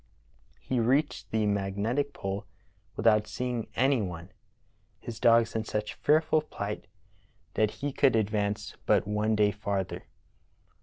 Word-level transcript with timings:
He 0.59 0.79
reached 0.79 1.29
the 1.29 1.45
magnetic 1.45 2.11
pole 2.11 2.47
without 2.95 3.27
seeing 3.27 3.67
any 3.75 4.01
one, 4.01 4.31
his 4.99 5.19
dogs 5.19 5.55
in 5.55 5.63
such 5.63 5.93
fearful 5.93 6.41
plight 6.41 6.87
that 7.53 7.69
he 7.85 7.93
could 7.93 8.15
ad 8.15 8.31
vance 8.31 8.75
but 8.87 9.05
one 9.07 9.35
day 9.35 9.51
farther. 9.51 10.07